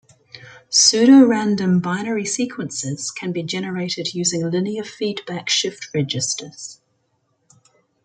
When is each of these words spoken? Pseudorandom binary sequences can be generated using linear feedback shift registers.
Pseudorandom 0.71 1.79
binary 1.79 2.25
sequences 2.25 3.11
can 3.11 3.31
be 3.31 3.43
generated 3.43 4.15
using 4.15 4.49
linear 4.49 4.83
feedback 4.83 5.47
shift 5.47 5.89
registers. 5.93 6.79